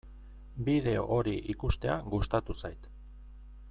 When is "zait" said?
2.63-2.93